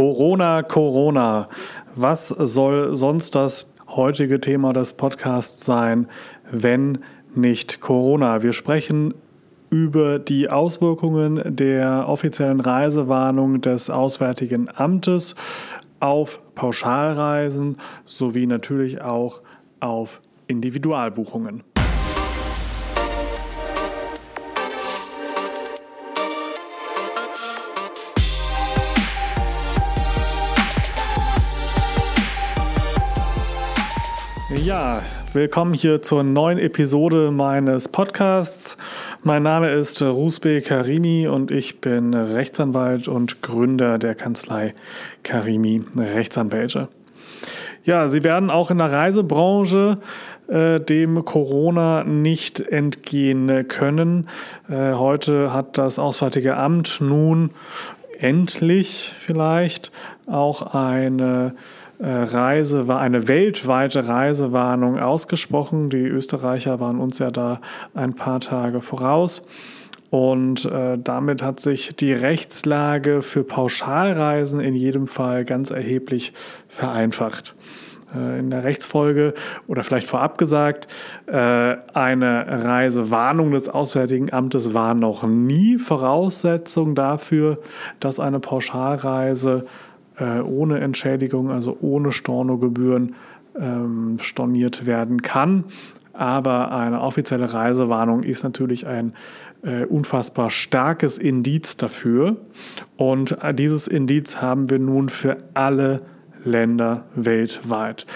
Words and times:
Corona, 0.00 0.62
Corona. 0.62 1.46
Was 1.94 2.28
soll 2.28 2.96
sonst 2.96 3.34
das 3.34 3.70
heutige 3.86 4.40
Thema 4.40 4.72
des 4.72 4.94
Podcasts 4.94 5.66
sein, 5.66 6.08
wenn 6.50 7.00
nicht 7.34 7.82
Corona? 7.82 8.42
Wir 8.42 8.54
sprechen 8.54 9.12
über 9.68 10.18
die 10.18 10.48
Auswirkungen 10.48 11.42
der 11.44 12.08
offiziellen 12.08 12.60
Reisewarnung 12.60 13.60
des 13.60 13.90
Auswärtigen 13.90 14.70
Amtes 14.74 15.34
auf 15.98 16.40
Pauschalreisen 16.54 17.76
sowie 18.06 18.46
natürlich 18.46 19.02
auch 19.02 19.42
auf 19.80 20.22
Individualbuchungen. 20.46 21.62
Ja, 34.56 35.00
willkommen 35.32 35.74
hier 35.74 36.02
zur 36.02 36.24
neuen 36.24 36.58
Episode 36.58 37.30
meines 37.30 37.86
Podcasts. 37.86 38.76
Mein 39.22 39.44
Name 39.44 39.70
ist 39.70 40.02
Rusbe 40.02 40.60
Karimi 40.60 41.28
und 41.28 41.52
ich 41.52 41.80
bin 41.80 42.14
Rechtsanwalt 42.14 43.06
und 43.06 43.42
Gründer 43.42 43.98
der 43.98 44.16
Kanzlei 44.16 44.74
Karimi 45.22 45.84
Rechtsanwälte. 45.96 46.88
Ja, 47.84 48.08
Sie 48.08 48.24
werden 48.24 48.50
auch 48.50 48.72
in 48.72 48.78
der 48.78 48.90
Reisebranche 48.90 49.94
äh, 50.48 50.80
dem 50.80 51.24
Corona 51.24 52.02
nicht 52.02 52.58
entgehen 52.58 53.68
können. 53.68 54.28
Äh, 54.68 54.94
heute 54.94 55.52
hat 55.52 55.78
das 55.78 56.00
Auswärtige 56.00 56.56
Amt 56.56 57.00
nun 57.00 57.50
endlich 58.18 59.14
vielleicht 59.16 59.92
auch 60.26 60.74
eine 60.74 61.54
Reise 62.02 62.88
war 62.88 63.00
eine 63.00 63.28
weltweite 63.28 64.08
Reisewarnung 64.08 64.98
ausgesprochen. 64.98 65.90
Die 65.90 66.06
Österreicher 66.06 66.80
waren 66.80 66.98
uns 66.98 67.18
ja 67.18 67.30
da 67.30 67.60
ein 67.94 68.14
paar 68.14 68.40
Tage 68.40 68.80
voraus. 68.80 69.42
Und 70.10 70.64
äh, 70.64 70.98
damit 70.98 71.42
hat 71.42 71.60
sich 71.60 71.94
die 71.94 72.12
Rechtslage 72.12 73.22
für 73.22 73.44
Pauschalreisen 73.44 74.58
in 74.60 74.74
jedem 74.74 75.06
Fall 75.06 75.44
ganz 75.44 75.70
erheblich 75.70 76.32
vereinfacht. 76.66 77.54
Äh, 78.14 78.40
in 78.40 78.50
der 78.50 78.64
Rechtsfolge 78.64 79.34
oder 79.68 79.84
vielleicht 79.84 80.08
vorab 80.08 80.36
gesagt, 80.36 80.88
äh, 81.26 81.76
eine 81.94 82.64
Reisewarnung 82.64 83.52
des 83.52 83.68
Auswärtigen 83.68 84.32
Amtes 84.32 84.74
war 84.74 84.94
noch 84.94 85.22
nie 85.22 85.78
Voraussetzung 85.78 86.96
dafür, 86.96 87.58
dass 88.00 88.18
eine 88.18 88.40
Pauschalreise 88.40 89.64
äh, 89.66 89.89
ohne 90.24 90.80
Entschädigung, 90.80 91.50
also 91.50 91.76
ohne 91.80 92.12
Stornogebühren 92.12 93.14
ähm, 93.58 94.18
storniert 94.20 94.86
werden 94.86 95.22
kann. 95.22 95.64
Aber 96.12 96.72
eine 96.72 97.00
offizielle 97.00 97.52
Reisewarnung 97.52 98.22
ist 98.22 98.42
natürlich 98.42 98.86
ein 98.86 99.12
äh, 99.62 99.84
unfassbar 99.84 100.50
starkes 100.50 101.18
Indiz 101.18 101.76
dafür. 101.76 102.36
Und 102.96 103.36
dieses 103.54 103.86
Indiz 103.86 104.40
haben 104.42 104.70
wir 104.70 104.78
nun 104.78 105.08
für 105.08 105.38
alle 105.54 105.98
Länder 106.44 107.04
weltweit. 107.14 108.06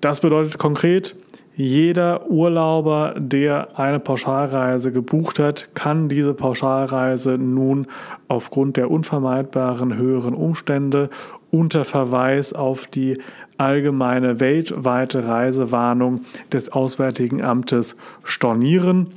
Das 0.00 0.20
bedeutet 0.20 0.58
konkret, 0.58 1.16
jeder 1.60 2.30
Urlauber, 2.30 3.14
der 3.18 3.78
eine 3.78 4.00
Pauschalreise 4.00 4.92
gebucht 4.92 5.38
hat, 5.38 5.68
kann 5.74 6.08
diese 6.08 6.32
Pauschalreise 6.32 7.36
nun 7.36 7.86
aufgrund 8.28 8.76
der 8.76 8.90
unvermeidbaren 8.90 9.96
höheren 9.96 10.34
Umstände 10.34 11.10
unter 11.50 11.84
Verweis 11.84 12.52
auf 12.52 12.86
die 12.86 13.18
allgemeine 13.58 14.40
weltweite 14.40 15.26
Reisewarnung 15.26 16.22
des 16.50 16.72
Auswärtigen 16.72 17.42
Amtes 17.42 17.96
stornieren 18.24 19.08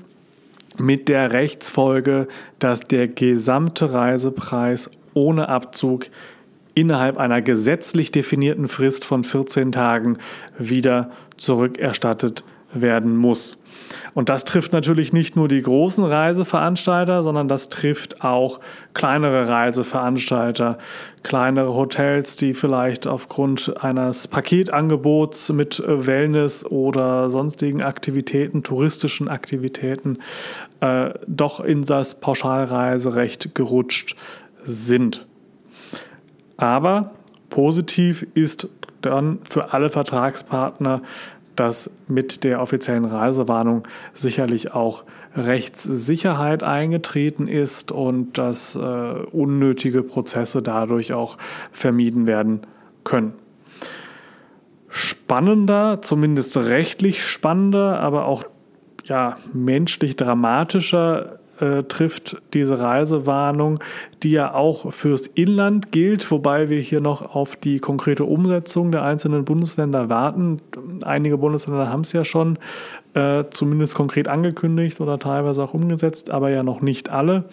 mit 0.77 1.07
der 1.07 1.31
Rechtsfolge, 1.31 2.27
dass 2.59 2.81
der 2.81 3.07
gesamte 3.07 3.93
Reisepreis 3.93 4.91
ohne 5.13 5.47
Abzug 5.47 6.07
innerhalb 6.75 7.17
einer 7.17 7.41
gesetzlich 7.41 8.11
definierten 8.11 8.67
Frist 8.67 9.05
von 9.05 9.23
14 9.23 9.71
Tagen 9.71 10.17
wieder 10.57 11.11
zurückerstattet 11.37 12.43
werden 12.73 13.15
muss. 13.15 13.57
Und 14.13 14.29
das 14.29 14.45
trifft 14.45 14.73
natürlich 14.73 15.13
nicht 15.13 15.35
nur 15.35 15.47
die 15.47 15.61
großen 15.61 16.03
Reiseveranstalter, 16.03 17.23
sondern 17.23 17.47
das 17.47 17.69
trifft 17.69 18.23
auch 18.23 18.59
kleinere 18.93 19.47
Reiseveranstalter, 19.47 20.77
kleinere 21.23 21.73
Hotels, 21.73 22.35
die 22.35 22.53
vielleicht 22.53 23.07
aufgrund 23.07 23.83
eines 23.83 24.27
Paketangebots 24.27 25.51
mit 25.51 25.83
Wellness 25.85 26.65
oder 26.65 27.29
sonstigen 27.29 27.81
Aktivitäten, 27.81 28.63
touristischen 28.63 29.27
Aktivitäten, 29.27 30.19
äh, 30.79 31.11
doch 31.27 31.59
in 31.59 31.83
das 31.83 32.19
Pauschalreiserecht 32.19 33.55
gerutscht 33.55 34.15
sind. 34.63 35.25
Aber 36.57 37.13
positiv 37.49 38.25
ist 38.33 38.69
dann 39.01 39.39
für 39.43 39.73
alle 39.73 39.89
Vertragspartner, 39.89 41.01
dass 41.55 41.91
mit 42.07 42.43
der 42.43 42.61
offiziellen 42.61 43.05
Reisewarnung 43.05 43.83
sicherlich 44.13 44.73
auch 44.73 45.03
Rechtssicherheit 45.35 46.63
eingetreten 46.63 47.47
ist 47.47 47.91
und 47.91 48.37
dass 48.37 48.75
äh, 48.75 48.79
unnötige 48.79 50.03
Prozesse 50.03 50.61
dadurch 50.61 51.13
auch 51.13 51.37
vermieden 51.71 52.27
werden 52.27 52.61
können. 53.03 53.33
Spannender, 54.89 56.01
zumindest 56.01 56.55
rechtlich 56.57 57.23
spannender, 57.23 57.99
aber 57.99 58.25
auch 58.25 58.43
ja, 59.05 59.35
menschlich 59.53 60.15
dramatischer 60.15 61.39
äh, 61.59 61.83
trifft 61.83 62.41
diese 62.53 62.79
Reisewarnung, 62.79 63.79
die 64.23 64.31
ja 64.31 64.53
auch 64.53 64.91
fürs 64.91 65.27
Inland 65.27 65.91
gilt, 65.91 66.29
wobei 66.31 66.69
wir 66.69 66.79
hier 66.79 67.01
noch 67.01 67.35
auf 67.35 67.55
die 67.55 67.79
konkrete 67.79 68.25
Umsetzung 68.25 68.91
der 68.91 69.05
einzelnen 69.05 69.45
Bundesländer 69.45 70.09
warten. 70.09 70.61
Einige 71.03 71.37
Bundesländer 71.37 71.89
haben 71.89 72.01
es 72.01 72.13
ja 72.13 72.25
schon 72.25 72.57
äh, 73.13 73.43
zumindest 73.51 73.95
konkret 73.95 74.27
angekündigt 74.27 74.99
oder 75.01 75.19
teilweise 75.19 75.63
auch 75.63 75.73
umgesetzt, 75.73 76.31
aber 76.31 76.49
ja 76.49 76.63
noch 76.63 76.81
nicht 76.81 77.09
alle. 77.09 77.45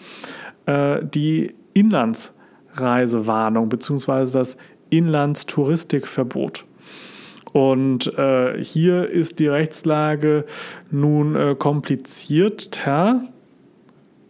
Äh, 0.65 1.05
die 1.05 1.53
Inlandsreisewarnung 1.73 3.69
bzw. 3.69 4.31
das 4.31 4.57
Inlandstouristikverbot. 4.89 6.65
Und 7.53 8.17
äh, 8.17 8.63
hier 8.63 9.09
ist 9.09 9.39
die 9.39 9.47
Rechtslage 9.47 10.45
nun 10.89 11.35
äh, 11.35 11.55
komplizierter 11.55 13.21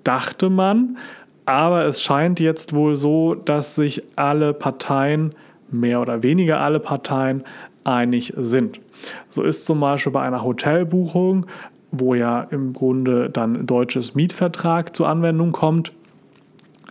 dachte 0.04 0.50
man. 0.50 0.98
Aber 1.46 1.86
es 1.86 2.02
scheint 2.02 2.40
jetzt 2.40 2.74
wohl 2.74 2.96
so, 2.96 3.36
dass 3.36 3.76
sich 3.76 4.04
alle 4.16 4.54
Parteien, 4.54 5.34
mehr 5.70 6.02
oder 6.02 6.24
weniger 6.24 6.60
alle 6.60 6.80
Parteien, 6.80 7.44
einig 7.84 8.34
sind. 8.38 8.80
So 9.30 9.44
ist 9.44 9.66
zum 9.66 9.80
Beispiel 9.80 10.12
bei 10.12 10.22
einer 10.22 10.44
Hotelbuchung, 10.44 11.48
wo 11.92 12.14
ja 12.14 12.42
im 12.52 12.74
Grunde 12.74 13.30
dann 13.30 13.66
deutsches 13.66 14.16
Mietvertrag 14.16 14.96
zur 14.96 15.10
Anwendung 15.10 15.52
kommt, 15.52 15.92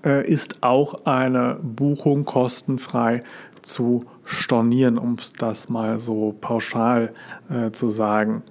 äh, 0.05 0.27
ist 0.27 0.63
auch 0.63 1.07
eine 1.07 1.59
Buchung 1.63 2.25
kostenfrei 2.25 3.21
zu 3.63 4.05
stornieren, 4.25 4.99
um 4.99 5.17
das 5.39 5.69
mal 5.69 5.99
so 5.99 6.35
pauschal 6.41 7.13
äh, 7.51 7.71
zu 7.73 7.91
sagen. 7.91 8.43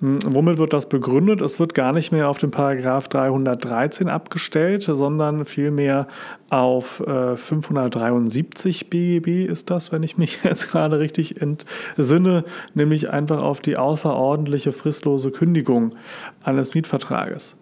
Hm, 0.00 0.18
womit 0.26 0.58
wird 0.58 0.72
das 0.72 0.88
begründet? 0.88 1.40
Es 1.40 1.58
wird 1.60 1.72
gar 1.72 1.92
nicht 1.92 2.12
mehr 2.12 2.28
auf 2.28 2.38
den 2.38 2.50
Paragraph 2.50 3.08
313 3.08 4.08
abgestellt, 4.08 4.82
sondern 4.82 5.44
vielmehr 5.44 6.08
auf 6.50 7.00
äh, 7.00 7.36
573 7.36 8.90
BGB 8.90 9.50
ist 9.50 9.70
das, 9.70 9.92
wenn 9.92 10.02
ich 10.02 10.18
mich 10.18 10.40
jetzt 10.44 10.70
gerade 10.70 10.98
richtig 10.98 11.40
entsinne, 11.40 12.44
nämlich 12.74 13.10
einfach 13.10 13.40
auf 13.40 13.60
die 13.60 13.78
außerordentliche 13.78 14.72
fristlose 14.72 15.30
Kündigung 15.30 15.94
eines 16.42 16.74
Mietvertrages. 16.74 17.56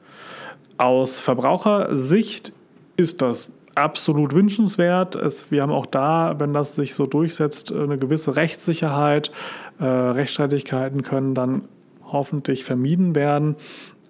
Aus 0.79 1.21
Verbrauchersicht 1.21 2.53
ist 2.97 3.23
das 3.23 3.49
absolut 3.75 4.35
wünschenswert. 4.35 5.15
Es, 5.15 5.51
wir 5.51 5.63
haben 5.63 5.73
auch 5.73 5.87
da, 5.87 6.37
wenn 6.39 6.53
das 6.53 6.75
sich 6.75 6.95
so 6.95 7.07
durchsetzt, 7.07 7.73
eine 7.73 7.99
gewisse 7.99 8.37
Rechtssicherheit. 8.37 9.31
Äh, 9.79 9.85
Rechtsstreitigkeiten 9.85 11.03
können 11.03 11.35
dann 11.35 11.63
hoffentlich 12.05 12.65
vermieden 12.65 13.15
werden. 13.15 13.57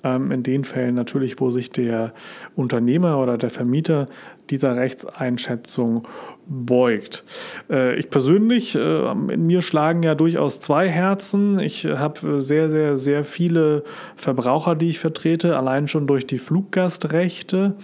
Ähm, 0.05 0.33
in 0.33 0.43
den 0.43 0.65
Fällen 0.65 0.95
natürlich, 0.95 1.41
wo 1.41 1.51
sich 1.51 1.71
der 1.71 2.13
Unternehmer 2.57 3.19
oder 3.19 3.39
der 3.39 3.51
Vermieter 3.51 4.07
dieser 4.51 4.75
Rechtseinschätzung 4.77 6.09
beugt. 6.47 7.25
Äh, 7.71 7.97
ich 7.97 8.11
persönlich, 8.11 8.75
äh, 8.75 9.11
in 9.13 9.47
mir 9.47 9.63
schlagen 9.63 10.03
ja 10.03 10.17
durchaus 10.17 10.59
zwei 10.59 10.89
Herzen. 10.89 11.61
Ich 11.61 11.85
habe 11.85 12.43
sehr, 12.43 12.69
sehr, 12.71 12.97
sehr 12.97 13.25
viele 13.25 13.85
Verbraucher, 14.17 14.75
die 14.75 14.89
ich 14.89 14.99
vertrete, 14.99 15.57
allein 15.57 15.87
schon 15.87 16.09
durch 16.09 16.27
die 16.27 16.39
Fluggastrechte 16.39 17.77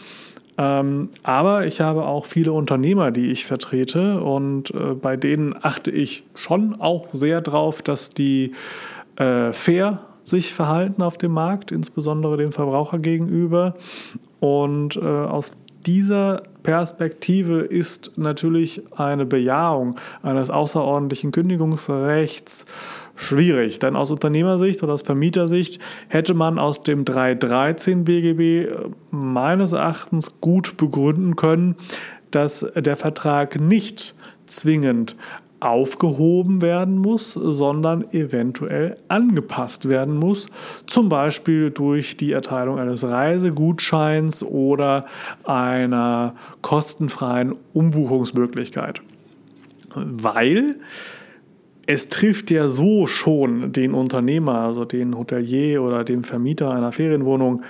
Ähm, 0.58 1.10
aber 1.22 1.66
ich 1.66 1.80
habe 1.80 2.04
auch 2.04 2.26
viele 2.26 2.52
Unternehmer, 2.52 3.12
die 3.12 3.30
ich 3.30 3.46
vertrete 3.46 4.20
und 4.20 4.70
äh, 4.72 4.94
bei 4.94 5.16
denen 5.16 5.54
achte 5.60 5.92
ich 5.92 6.24
schon 6.34 6.80
auch 6.80 7.06
sehr 7.12 7.40
drauf, 7.40 7.80
dass 7.80 8.10
die 8.10 8.52
äh, 9.16 9.52
fair 9.52 10.00
sich 10.24 10.52
verhalten 10.52 11.00
auf 11.00 11.16
dem 11.16 11.32
Markt, 11.32 11.70
insbesondere 11.70 12.36
dem 12.36 12.52
Verbraucher 12.52 12.98
gegenüber. 12.98 13.74
Und 14.40 14.96
äh, 14.96 15.00
aus 15.00 15.52
dieser 15.86 16.42
Perspektive 16.64 17.60
ist 17.60 18.12
natürlich 18.16 18.82
eine 18.98 19.24
Bejahung 19.24 19.96
eines 20.22 20.50
außerordentlichen 20.50 21.32
Kündigungsrechts 21.32 22.66
schwierig. 23.18 23.78
Denn 23.78 23.96
aus 23.96 24.10
Unternehmersicht 24.10 24.82
oder 24.82 24.94
aus 24.94 25.02
Vermietersicht 25.02 25.80
hätte 26.08 26.34
man 26.34 26.58
aus 26.58 26.82
dem 26.82 27.04
313 27.04 28.04
BGB 28.04 28.40
äh, 28.40 28.76
meines 29.10 29.72
Erachtens 29.72 30.40
gut 30.40 30.76
begründen 30.76 31.36
können, 31.36 31.76
dass 32.30 32.66
der 32.74 32.96
Vertrag 32.96 33.60
nicht 33.60 34.14
zwingend 34.46 35.16
aufgehoben 35.60 36.62
werden 36.62 36.98
muss, 36.98 37.32
sondern 37.32 38.12
eventuell 38.12 38.96
angepasst 39.08 39.88
werden 39.88 40.16
muss, 40.16 40.46
zum 40.86 41.08
Beispiel 41.08 41.70
durch 41.70 42.16
die 42.16 42.32
Erteilung 42.32 42.78
eines 42.78 43.02
Reisegutscheins 43.02 44.44
oder 44.44 45.04
einer 45.44 46.34
kostenfreien 46.62 47.56
Umbuchungsmöglichkeit. 47.72 49.00
Weil 49.94 50.76
es 51.88 52.10
trifft 52.10 52.50
ja 52.50 52.68
so 52.68 53.06
schon 53.06 53.72
den 53.72 53.94
Unternehmer, 53.94 54.60
also 54.60 54.84
den 54.84 55.16
Hotelier 55.16 55.82
oder 55.82 56.04
den 56.04 56.22
Vermieter 56.22 56.70
einer 56.70 56.92
Ferienwohnung, 56.92 57.62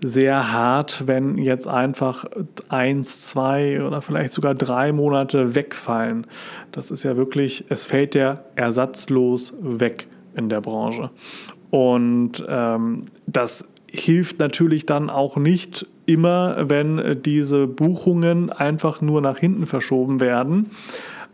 sehr 0.00 0.52
hart, 0.52 1.08
wenn 1.08 1.38
jetzt 1.38 1.66
einfach 1.66 2.24
eins, 2.68 3.26
zwei 3.26 3.82
oder 3.82 4.00
vielleicht 4.00 4.32
sogar 4.32 4.54
drei 4.54 4.92
Monate 4.92 5.56
wegfallen. 5.56 6.24
Das 6.70 6.92
ist 6.92 7.02
ja 7.02 7.16
wirklich, 7.16 7.64
es 7.68 7.84
fällt 7.84 8.14
ja 8.14 8.34
ersatzlos 8.54 9.56
weg 9.60 10.06
in 10.36 10.48
der 10.48 10.60
Branche. 10.60 11.10
Und 11.70 12.44
ähm, 12.48 13.06
das 13.26 13.68
hilft 13.90 14.38
natürlich 14.38 14.86
dann 14.86 15.10
auch 15.10 15.36
nicht 15.36 15.84
immer, 16.06 16.68
wenn 16.70 17.22
diese 17.24 17.66
Buchungen 17.66 18.50
einfach 18.50 19.00
nur 19.00 19.20
nach 19.20 19.38
hinten 19.38 19.66
verschoben 19.66 20.20
werden, 20.20 20.70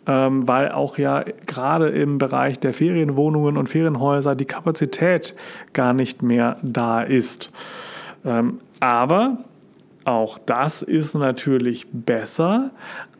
ähm, 0.06 0.48
weil 0.48 0.70
auch 0.70 0.98
ja 0.98 1.24
gerade 1.46 1.88
im 1.88 2.18
Bereich 2.18 2.58
der 2.58 2.74
Ferienwohnungen 2.74 3.56
und 3.56 3.68
Ferienhäuser 3.68 4.34
die 4.34 4.44
Kapazität 4.44 5.34
gar 5.72 5.92
nicht 5.92 6.22
mehr 6.22 6.56
da 6.62 7.02
ist. 7.02 7.52
Ähm, 8.24 8.60
aber 8.80 9.38
auch 10.04 10.38
das 10.38 10.82
ist 10.82 11.14
natürlich 11.14 11.86
besser, 11.92 12.70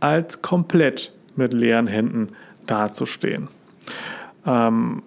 als 0.00 0.43
komplett 0.43 1.12
mit 1.37 1.53
leeren 1.53 1.87
Händen 1.87 2.29
dazustehen. 2.67 3.49
Ähm, 4.47 5.03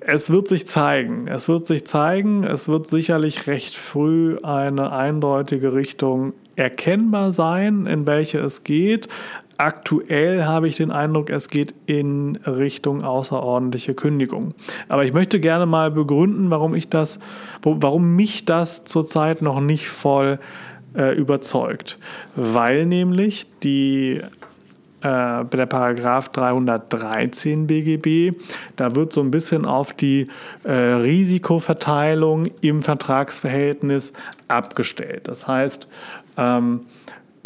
es 0.00 0.30
wird 0.30 0.46
sich 0.46 0.68
zeigen. 0.68 1.26
Es 1.26 1.48
wird 1.48 1.66
sich 1.66 1.84
zeigen. 1.84 2.44
Es 2.44 2.68
wird 2.68 2.86
sicherlich 2.86 3.48
recht 3.48 3.74
früh 3.74 4.38
eine 4.42 4.92
eindeutige 4.92 5.72
Richtung 5.72 6.32
erkennbar 6.54 7.32
sein, 7.32 7.86
in 7.86 8.06
welche 8.06 8.38
es 8.38 8.62
geht. 8.62 9.08
Aktuell 9.58 10.44
habe 10.44 10.68
ich 10.68 10.76
den 10.76 10.90
Eindruck, 10.90 11.30
es 11.30 11.48
geht 11.48 11.74
in 11.86 12.36
Richtung 12.46 13.04
außerordentliche 13.04 13.94
Kündigung. 13.94 14.54
Aber 14.88 15.04
ich 15.04 15.12
möchte 15.12 15.40
gerne 15.40 15.64
mal 15.64 15.90
begründen, 15.90 16.50
warum 16.50 16.74
ich 16.74 16.90
das, 16.90 17.18
warum 17.62 18.16
mich 18.16 18.44
das 18.44 18.84
zurzeit 18.84 19.40
noch 19.40 19.60
nicht 19.60 19.88
voll 19.88 20.38
äh, 20.94 21.16
überzeugt. 21.16 21.98
Weil 22.34 22.84
nämlich 22.84 23.46
die 23.62 24.20
äh, 25.00 25.44
der 25.44 25.66
Paragraph 25.66 26.30
313 26.30 27.66
BGB, 27.66 28.36
da 28.76 28.94
wird 28.94 29.12
so 29.12 29.20
ein 29.20 29.30
bisschen 29.30 29.64
auf 29.64 29.92
die 29.92 30.26
äh, 30.64 30.72
Risikoverteilung 30.72 32.46
im 32.60 32.82
Vertragsverhältnis 32.82 34.12
abgestellt. 34.48 35.28
Das 35.28 35.46
heißt, 35.46 35.88
ähm, 36.36 36.80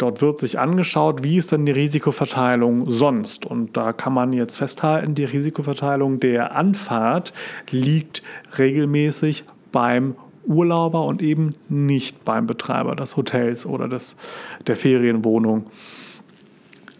Dort 0.01 0.19
wird 0.19 0.39
sich 0.39 0.57
angeschaut, 0.57 1.21
wie 1.21 1.37
ist 1.37 1.51
denn 1.51 1.67
die 1.67 1.71
Risikoverteilung 1.71 2.89
sonst. 2.89 3.45
Und 3.45 3.77
da 3.77 3.93
kann 3.93 4.13
man 4.13 4.33
jetzt 4.33 4.57
festhalten, 4.57 5.13
die 5.13 5.25
Risikoverteilung 5.25 6.19
der 6.19 6.55
Anfahrt 6.55 7.33
liegt 7.69 8.23
regelmäßig 8.57 9.43
beim 9.71 10.15
Urlauber 10.43 11.05
und 11.05 11.21
eben 11.21 11.53
nicht 11.69 12.25
beim 12.25 12.47
Betreiber 12.47 12.95
des 12.95 13.15
Hotels 13.15 13.67
oder 13.67 13.87
des, 13.87 14.15
der 14.65 14.75
Ferienwohnung. 14.75 15.67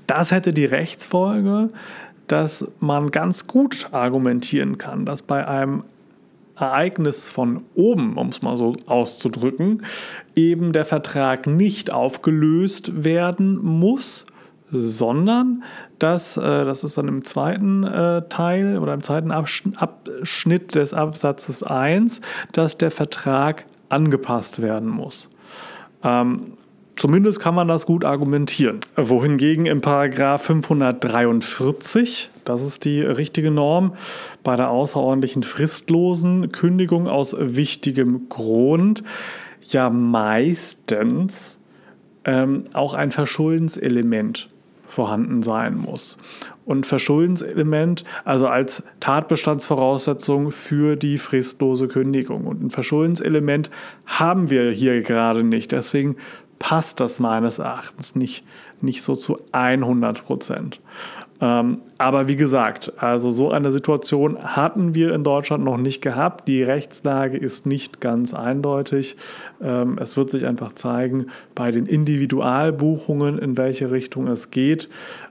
Das 0.05 0.29
hätte 0.29 0.53
die 0.53 0.65
Rechtsfolge, 0.65 1.69
dass 2.27 2.71
man 2.81 3.09
ganz 3.09 3.47
gut 3.47 3.89
argumentieren 3.91 4.77
kann, 4.77 5.07
dass 5.07 5.23
bei 5.23 5.47
einem 5.47 5.85
Ereignis 6.61 7.27
von 7.27 7.63
oben, 7.75 8.17
um 8.17 8.29
es 8.29 8.41
mal 8.41 8.57
so 8.57 8.75
auszudrücken, 8.87 9.83
eben 10.35 10.71
der 10.71 10.85
Vertrag 10.85 11.47
nicht 11.47 11.91
aufgelöst 11.91 13.03
werden 13.03 13.57
muss, 13.61 14.25
sondern 14.71 15.63
dass, 15.99 16.37
äh, 16.37 16.41
das 16.41 16.83
ist 16.83 16.97
dann 16.97 17.07
im 17.07 17.23
zweiten 17.25 17.83
äh, 17.83 18.23
Teil 18.29 18.77
oder 18.77 18.93
im 18.93 19.03
zweiten 19.03 19.31
Abschnitt 19.31 20.75
des 20.75 20.93
Absatzes 20.93 21.63
1, 21.63 22.21
dass 22.53 22.77
der 22.77 22.91
Vertrag 22.91 23.65
angepasst 23.89 24.61
werden 24.61 24.89
muss. 24.89 25.29
Ähm, 26.03 26.53
Zumindest 26.95 27.39
kann 27.39 27.55
man 27.55 27.67
das 27.67 27.85
gut 27.85 28.05
argumentieren. 28.05 28.79
Wohingegen 28.95 29.65
im 29.65 29.81
Paragraph 29.81 30.43
543, 30.43 32.29
das 32.45 32.61
ist 32.61 32.85
die 32.85 33.01
richtige 33.01 33.49
Norm, 33.49 33.95
bei 34.43 34.55
der 34.55 34.69
außerordentlichen 34.69 35.43
fristlosen 35.43 36.51
Kündigung 36.51 37.07
aus 37.07 37.35
wichtigem 37.39 38.29
Grund 38.29 39.03
ja 39.67 39.89
meistens 39.89 41.59
ähm, 42.25 42.65
auch 42.73 42.93
ein 42.93 43.11
Verschuldenselement 43.11 44.47
vorhanden 44.85 45.41
sein 45.41 45.77
muss. 45.77 46.17
Und 46.65 46.85
Verschuldenselement, 46.85 48.03
also 48.23 48.47
als 48.47 48.83
Tatbestandsvoraussetzung 48.99 50.51
für 50.51 50.95
die 50.95 51.17
fristlose 51.17 51.87
Kündigung. 51.87 52.45
Und 52.45 52.63
ein 52.63 52.69
Verschuldenselement 52.69 53.71
haben 54.05 54.49
wir 54.49 54.69
hier 54.71 55.01
gerade 55.01 55.43
nicht. 55.43 55.71
Deswegen 55.71 56.17
passt 56.61 56.99
das 56.99 57.19
meines 57.19 57.57
Erachtens 57.57 58.15
nicht, 58.15 58.45
nicht 58.81 59.01
so 59.01 59.15
zu 59.15 59.37
100 59.51 60.23
Prozent. 60.23 60.79
Ähm, 61.41 61.79
aber 61.97 62.27
wie 62.27 62.35
gesagt, 62.35 62.93
also 62.97 63.31
so 63.31 63.49
eine 63.49 63.71
Situation 63.71 64.37
hatten 64.43 64.93
wir 64.93 65.11
in 65.11 65.23
Deutschland 65.23 65.63
noch 65.63 65.77
nicht 65.77 66.01
gehabt. 66.03 66.47
Die 66.47 66.61
Rechtslage 66.61 67.35
ist 67.35 67.65
nicht 67.65 67.99
ganz 67.99 68.35
eindeutig. 68.35 69.17
Ähm, 69.59 69.97
es 69.99 70.15
wird 70.15 70.29
sich 70.29 70.45
einfach 70.45 70.73
zeigen 70.73 71.27
bei 71.55 71.71
den 71.71 71.87
Individualbuchungen, 71.87 73.39
in 73.39 73.57
welche 73.57 73.89
Richtung 73.89 74.27
es 74.27 74.51
geht. 74.51 74.87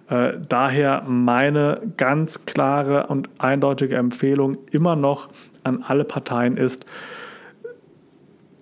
Äh, 0.09 0.33
daher 0.49 1.05
meine 1.07 1.81
ganz 1.97 2.45
klare 2.45 3.07
und 3.07 3.31
eindeutige 3.39 3.95
Empfehlung 3.95 4.59
immer 4.73 4.97
noch 4.97 5.29
an 5.63 5.85
alle 5.87 6.03
Parteien 6.03 6.57
ist, 6.57 6.87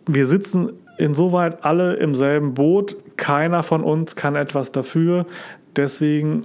wir 0.06 0.26
sitzen 0.26 0.72
insoweit 0.98 1.64
alle 1.64 1.94
im 1.94 2.14
selben 2.14 2.54
Boot. 2.54 2.96
Keiner 3.16 3.62
von 3.62 3.82
uns 3.82 4.16
kann 4.16 4.36
etwas 4.36 4.72
dafür. 4.72 5.26
Deswegen 5.76 6.42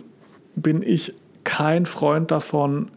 bin 0.55 0.81
ich 0.81 1.13
kein 1.43 1.85
Freund 1.85 2.31
davon, 2.31 2.89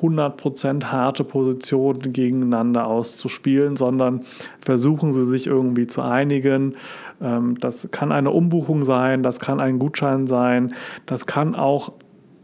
100% 0.00 0.84
harte 0.86 1.22
Positionen 1.22 2.00
gegeneinander 2.12 2.86
auszuspielen, 2.86 3.76
sondern 3.76 4.24
versuchen 4.64 5.12
sie 5.12 5.26
sich 5.26 5.46
irgendwie 5.46 5.86
zu 5.86 6.00
einigen. 6.02 6.76
Ähm, 7.20 7.58
das 7.60 7.90
kann 7.90 8.10
eine 8.10 8.30
Umbuchung 8.30 8.84
sein, 8.84 9.22
das 9.22 9.38
kann 9.38 9.60
ein 9.60 9.78
Gutschein 9.78 10.26
sein, 10.26 10.74
das 11.04 11.26
kann 11.26 11.54
auch 11.54 11.92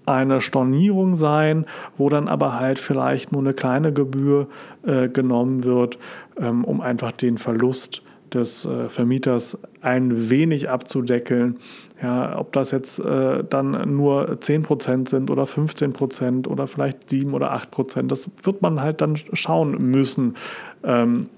eine 0.05 0.41
Stornierung 0.41 1.17
sein, 1.17 1.67
wo 1.97 2.09
dann 2.09 2.29
aber 2.29 2.59
halt 2.59 2.79
vielleicht 2.79 3.33
nur 3.33 3.43
eine 3.43 3.55
kleine 3.55 3.93
Gebühr 3.93 4.49
äh, 4.87 5.09
genommen 5.09 5.65
wird, 5.65 5.99
ähm, 6.39 6.65
um 6.65 6.81
einfach 6.81 7.13
den 7.13 7.39
Verlust 7.39 8.03
des 8.35 8.65
äh, 8.65 8.89
Vermieters 8.89 9.59
ein 9.81 10.31
wenig 10.31 10.69
abzudeckeln. 10.69 11.57
Ja, 12.03 12.39
ob 12.39 12.53
das 12.53 12.71
jetzt 12.71 13.01
äh, 13.01 13.43
dann 13.49 13.97
nur 13.97 14.31
10% 14.31 15.09
sind 15.09 15.31
oder 15.31 15.45
15% 15.45 16.47
oder 16.47 16.67
vielleicht 16.67 17.11
7 17.11 17.35
oder 17.35 17.55
8%, 17.55 18.07
das 18.07 18.31
wird 18.43 18.63
man 18.63 18.81
halt 18.81 19.01
dann 19.01 19.17
schauen 19.33 19.73
müssen, 19.79 20.37
ähm, 20.85 21.29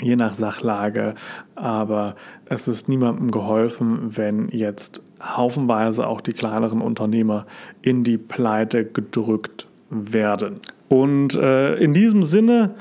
je 0.00 0.16
nach 0.16 0.34
Sachlage. 0.34 1.14
Aber 1.54 2.16
es 2.46 2.66
ist 2.66 2.88
niemandem 2.88 3.30
geholfen, 3.30 4.16
wenn 4.16 4.48
jetzt 4.48 5.02
haufenweise 5.22 6.06
auch 6.06 6.20
die 6.20 6.32
kleineren 6.32 6.80
Unternehmer 6.80 7.46
in 7.82 8.04
die 8.04 8.18
Pleite 8.18 8.84
gedrückt 8.84 9.66
werden. 9.90 10.60
Und 10.88 11.34
äh, 11.34 11.76
in 11.76 11.92
diesem 11.92 12.22
Sinne, 12.22 12.74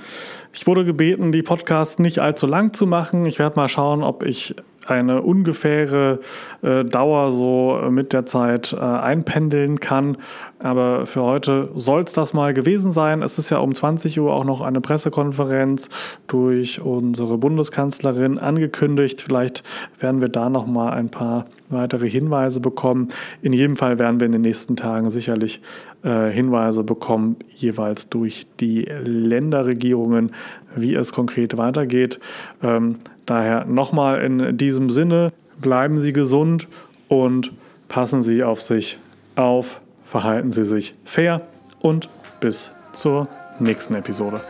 ich 0.54 0.66
wurde 0.66 0.86
gebeten, 0.86 1.32
die 1.32 1.44
Podcasts 1.44 2.00
nicht 2.00 2.20
allzu 2.20 2.48
lang 2.48 2.74
zu 2.74 2.88
machen. 2.88 3.26
Ich 3.26 3.40
werde 3.40 3.60
mal 3.60 3.68
schauen, 3.68 4.04
ob 4.04 4.24
ich 4.24 4.56
eine 4.90 5.22
ungefähre 5.22 6.20
äh, 6.62 6.84
Dauer 6.84 7.32
so 7.32 7.80
mit 7.90 8.14
der 8.14 8.26
Zeit 8.26 8.74
äh, 8.74 8.80
einpendeln 8.80 9.80
kann. 9.80 10.18
Aber 10.60 11.06
für 11.06 11.22
heute 11.22 11.70
soll 11.76 12.04
es 12.04 12.14
das 12.14 12.34
mal 12.34 12.54
gewesen 12.54 12.92
sein. 12.92 13.22
Es 13.22 13.38
ist 13.38 13.50
ja 13.50 13.60
um 13.60 13.74
20 13.74 14.20
Uhr 14.20 14.34
auch 14.34 14.44
noch 14.44 14.60
eine 14.60 14.82
Pressekonferenz 14.82 15.90
durch 16.28 16.82
unsere 16.82 17.38
Bundeskanzlerin 17.38 18.38
angekündigt. 18.38 19.22
Vielleicht 19.22 19.64
werden 20.00 20.22
wir 20.22 20.28
da 20.28 20.50
noch 20.50 20.68
mal 20.68 20.92
ein 20.92 21.10
paar 21.10 21.46
weitere 21.70 22.10
Hinweise 22.10 22.60
bekommen. 22.60 23.08
In 23.42 23.54
jedem 23.54 23.78
Fall 23.78 24.00
werden 24.00 24.20
wir 24.20 24.26
in 24.26 24.34
den 24.34 24.42
nächsten 24.42 24.76
Tagen 24.76 25.10
sicherlich 25.10 25.62
äh, 26.04 26.30
Hinweise 26.30 26.84
bekommen, 26.84 27.38
jeweils 27.56 28.10
durch 28.10 28.48
die 28.60 28.82
Länderregierungen, 28.82 30.32
wie 30.76 30.96
es 30.96 31.14
konkret 31.14 31.58
weitergeht. 31.58 32.20
Ähm, 32.62 32.98
daher 33.30 33.66
nochmal 33.66 34.22
in 34.22 34.58
diesem 34.58 34.90
Sinne, 34.90 35.32
bleiben 35.60 36.02
Sie 36.02 36.14
gesund 36.14 36.68
und 37.08 37.52
passen 37.88 38.22
Sie 38.22 38.44
auf 38.44 38.62
sich 38.62 39.00
auf 39.36 39.82
verhalten 40.10 40.52
Sie 40.52 40.66
sich 40.66 40.96
fair 41.06 41.44
und 41.82 42.10
bis 42.40 42.72
zur 42.94 43.28
nächsten 43.60 43.94
Episode. 43.94 44.42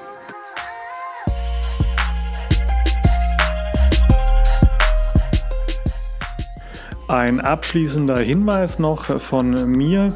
Ein 7.10 7.42
abschließender 7.42 8.20
Hinweis 8.20 8.80
noch 8.80 9.20
von 9.20 9.70
mir. 9.70 10.14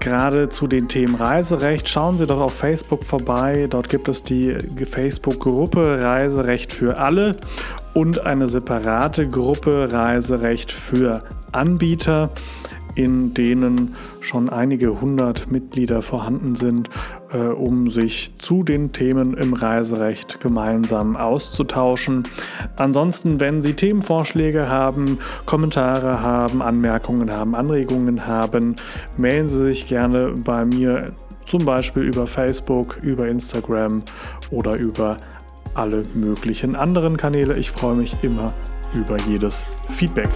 Gerade 0.00 0.48
zu 0.48 0.66
den 0.66 0.88
Themen 0.88 1.14
Reiserecht, 1.14 1.88
schauen 1.88 2.16
Sie 2.16 2.26
doch 2.26 2.40
auf 2.40 2.54
Facebook 2.54 3.04
vorbei. 3.04 3.66
Dort 3.68 3.90
gibt 3.90 4.08
es 4.08 4.22
die 4.22 4.56
Facebook-Gruppe 4.86 6.02
Reiserecht 6.02 6.72
für 6.72 6.98
alle 6.98 7.36
und 7.92 8.24
eine 8.24 8.48
separate 8.48 9.28
Gruppe 9.28 9.92
Reiserecht 9.92 10.72
für 10.72 11.22
Anbieter 11.52 12.30
in 12.94 13.34
denen 13.34 13.94
schon 14.20 14.50
einige 14.50 15.00
hundert 15.00 15.50
Mitglieder 15.50 16.02
vorhanden 16.02 16.54
sind, 16.54 16.90
äh, 17.32 17.38
um 17.38 17.88
sich 17.90 18.34
zu 18.36 18.62
den 18.62 18.92
Themen 18.92 19.34
im 19.34 19.52
Reiserecht 19.52 20.40
gemeinsam 20.40 21.16
auszutauschen. 21.16 22.24
Ansonsten, 22.76 23.40
wenn 23.40 23.62
Sie 23.62 23.74
Themenvorschläge 23.74 24.68
haben, 24.68 25.18
Kommentare 25.46 26.22
haben, 26.22 26.62
Anmerkungen 26.62 27.30
haben, 27.30 27.54
Anregungen 27.54 28.26
haben, 28.26 28.76
melden 29.18 29.48
Sie 29.48 29.66
sich 29.66 29.86
gerne 29.86 30.34
bei 30.44 30.64
mir 30.64 31.06
zum 31.46 31.64
Beispiel 31.64 32.04
über 32.04 32.26
Facebook, 32.26 32.98
über 33.02 33.28
Instagram 33.28 34.00
oder 34.50 34.78
über 34.78 35.16
alle 35.74 36.02
möglichen 36.14 36.76
anderen 36.76 37.16
Kanäle. 37.16 37.56
Ich 37.56 37.70
freue 37.70 37.96
mich 37.96 38.16
immer 38.22 38.52
über 38.94 39.16
jedes 39.28 39.64
Feedback. 39.88 40.28